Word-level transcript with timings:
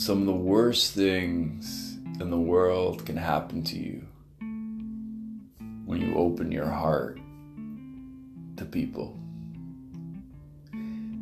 some 0.00 0.20
of 0.20 0.26
the 0.26 0.32
worst 0.32 0.94
things 0.94 1.98
in 2.20 2.30
the 2.30 2.38
world 2.38 3.04
can 3.04 3.18
happen 3.18 3.62
to 3.62 3.78
you 3.78 4.02
when 5.84 6.00
you 6.00 6.14
open 6.14 6.50
your 6.50 6.70
heart 6.70 7.20
to 8.56 8.64
people. 8.64 9.14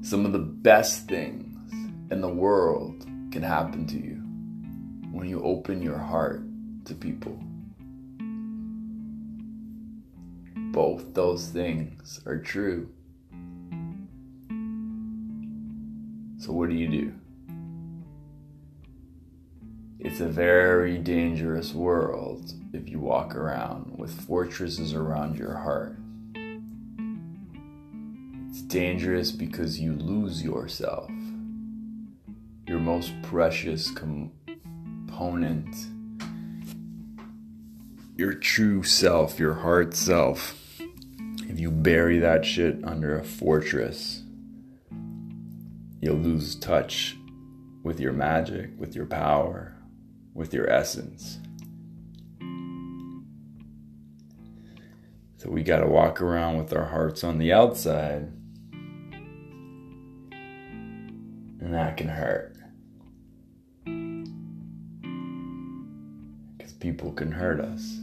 Some 0.00 0.24
of 0.24 0.30
the 0.30 0.38
best 0.38 1.08
things 1.08 1.72
in 2.12 2.20
the 2.20 2.28
world 2.28 3.04
can 3.32 3.42
happen 3.42 3.84
to 3.88 3.96
you 3.96 4.22
when 5.10 5.28
you 5.28 5.42
open 5.42 5.82
your 5.82 5.98
heart 5.98 6.42
to 6.84 6.94
people. 6.94 7.36
Both 10.70 11.14
those 11.14 11.48
things 11.48 12.20
are 12.26 12.38
true. 12.38 12.88
So, 16.38 16.52
what 16.52 16.68
do 16.68 16.76
you 16.76 16.86
do? 16.86 17.12
It's 20.00 20.20
a 20.20 20.28
very 20.28 20.96
dangerous 20.96 21.74
world 21.74 22.52
if 22.72 22.88
you 22.88 23.00
walk 23.00 23.34
around 23.34 23.98
with 23.98 24.12
fortresses 24.12 24.94
around 24.94 25.36
your 25.36 25.54
heart. 25.54 25.98
It's 28.48 28.62
dangerous 28.62 29.32
because 29.32 29.80
you 29.80 29.94
lose 29.94 30.40
yourself, 30.40 31.10
your 32.68 32.78
most 32.78 33.10
precious 33.22 33.90
component, 33.90 35.74
your 38.14 38.34
true 38.34 38.84
self, 38.84 39.40
your 39.40 39.54
heart 39.54 39.94
self. 39.94 40.56
If 41.48 41.58
you 41.58 41.72
bury 41.72 42.20
that 42.20 42.44
shit 42.44 42.84
under 42.84 43.18
a 43.18 43.24
fortress, 43.24 44.22
you'll 46.00 46.18
lose 46.18 46.54
touch 46.54 47.16
with 47.82 47.98
your 47.98 48.12
magic, 48.12 48.70
with 48.78 48.94
your 48.94 49.06
power, 49.06 49.74
with 50.34 50.54
your 50.54 50.68
essence. 50.70 51.38
So 55.38 55.50
we 55.50 55.62
got 55.62 55.78
to 55.80 55.86
walk 55.86 56.20
around 56.20 56.58
with 56.58 56.72
our 56.72 56.86
hearts 56.86 57.22
on 57.22 57.38
the 57.38 57.52
outside. 57.52 58.32
And 61.60 61.72
that 61.74 61.96
can 61.96 62.08
hurt. 62.08 62.56
Because 66.56 66.72
people 66.72 67.12
can 67.12 67.30
hurt 67.30 67.60
us. 67.60 68.00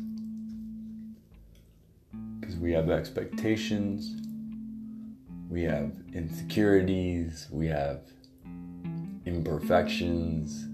Because 2.39 2.55
we 2.55 2.71
have 2.71 2.89
expectations, 2.89 4.15
we 5.49 5.63
have 5.63 5.91
insecurities, 6.13 7.47
we 7.51 7.67
have 7.67 8.01
imperfections, 9.25 10.67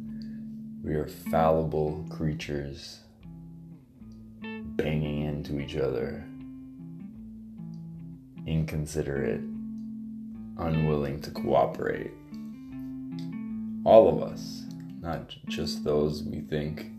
we 0.83 0.95
are 0.95 1.07
fallible 1.07 2.03
creatures 2.09 3.01
banging 4.41 5.25
into 5.25 5.59
each 5.59 5.75
other, 5.75 6.25
inconsiderate, 8.47 9.41
unwilling 10.57 11.21
to 11.21 11.29
cooperate. 11.31 12.11
All 13.83 14.09
of 14.09 14.23
us, 14.23 14.63
not 15.01 15.35
just 15.47 15.83
those 15.83 16.23
we 16.23 16.41
think 16.41 16.91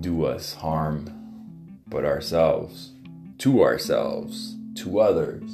do 0.00 0.24
us 0.24 0.54
harm, 0.54 1.78
but 1.88 2.04
ourselves, 2.04 2.92
to 3.38 3.64
ourselves, 3.64 4.54
to 4.76 5.00
others. 5.00 5.50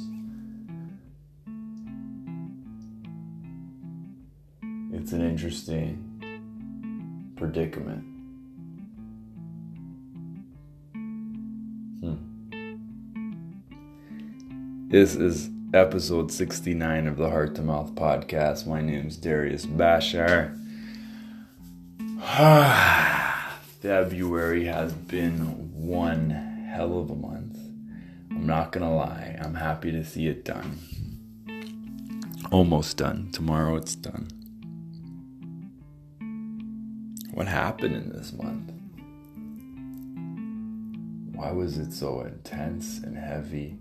It's 4.91 5.11
an 5.13 5.21
interesting 5.21 6.12
predicament. 7.43 8.05
Hmm. 11.99 12.15
This 14.87 15.17
is 15.17 15.49
episode 15.73 16.31
69 16.31 17.05
of 17.05 17.17
the 17.17 17.29
Heart 17.29 17.55
to 17.55 17.61
Mouth 17.61 17.95
podcast. 17.95 18.65
My 18.65 18.79
name 18.79 19.07
is 19.07 19.17
Darius 19.17 19.65
Bashar. 19.65 20.57
February 23.81 24.63
has 24.63 24.93
been 24.93 25.39
one 25.73 26.29
hell 26.29 26.97
of 26.97 27.09
a 27.09 27.15
month. 27.15 27.57
I'm 28.31 28.47
not 28.47 28.71
gonna 28.71 28.95
lie, 28.95 29.37
I'm 29.41 29.55
happy 29.55 29.91
to 29.91 30.05
see 30.05 30.27
it 30.27 30.45
done. 30.45 30.79
Almost 32.53 32.95
done. 32.95 33.31
Tomorrow 33.33 33.75
it's 33.75 33.95
done. 33.95 34.42
What 37.33 37.47
happened 37.47 37.95
in 37.95 38.09
this 38.09 38.31
month? 38.31 38.71
Why 41.35 41.51
was 41.51 41.79
it 41.79 41.91
so 41.91 42.21
intense 42.21 42.99
and 42.99 43.17
heavy? 43.17 43.79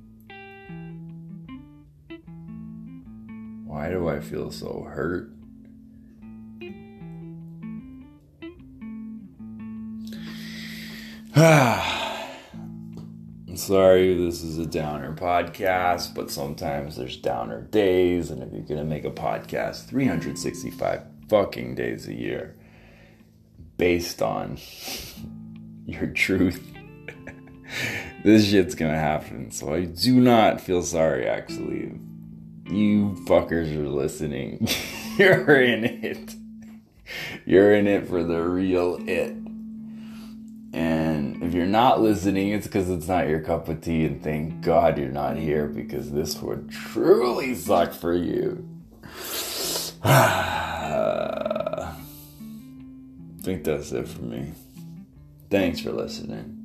Why 3.67 3.91
do 3.91 4.09
I 4.09 4.21
feel 4.21 4.51
so 4.51 4.87
hurt? 4.89 5.29
I'm 11.37 13.59
sorry 13.59 14.15
this 14.15 14.43
is 14.43 14.57
a 14.57 14.65
downer 14.65 15.15
podcast, 15.15 16.15
but 16.15 16.31
sometimes 16.31 16.97
there's 16.97 17.19
downer 17.19 17.61
days, 17.61 18.31
and 18.31 18.43
if 18.43 18.51
you're 18.51 18.63
gonna 18.63 18.85
make 18.85 19.05
a 19.05 19.11
podcast 19.11 19.85
365 19.85 21.03
fucking 21.29 21.75
days 21.75 22.09
a 22.09 22.15
year, 22.15 22.57
based 23.83 24.23
on 24.23 24.57
your 25.87 26.07
truth. 26.07 26.65
this 28.25 28.49
shit's 28.49 28.77
gonna 28.77 28.97
happen. 28.97 29.51
So 29.51 29.75
I 29.75 29.87
do 29.87 30.21
not 30.21 30.61
feel 30.61 30.83
sorry, 30.83 31.27
actually. 31.27 31.91
You 32.71 33.17
fuckers 33.27 33.77
are 33.77 33.89
listening. 33.89 34.69
You're 35.19 35.61
in 35.61 35.85
it. 35.85 36.37
You're 37.45 37.75
in 37.75 37.89
it 37.89 38.07
for 38.07 38.23
the 38.23 38.41
real 38.41 39.01
it. 39.05 39.33
And 40.73 41.43
if 41.43 41.53
you're 41.53 41.67
not 41.67 42.01
listening, 42.01 42.51
it's 42.51 42.69
because 42.69 42.89
it's 42.89 43.09
not 43.09 43.29
your 43.29 43.41
cup 43.41 43.69
of 43.69 43.81
tea. 43.81 44.05
And 44.05 44.23
thank 44.23 44.61
God 44.61 44.97
you're 44.97 45.09
not 45.09 45.37
here 45.37 45.67
because 45.67 46.13
this 46.13 46.41
would 46.41 46.71
truly 46.71 47.57
suck 47.57 47.93
for 47.93 48.15
you. 48.15 48.65
think 53.43 53.65
that's 53.65 53.91
it 53.91 54.07
for 54.07 54.23
me. 54.23 54.53
Thanks 55.51 55.81
for 55.81 55.91
listening. 55.91 56.59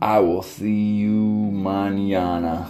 I 0.00 0.20
will 0.20 0.42
see 0.42 0.94
you 0.94 1.50
mañana. 1.52 2.68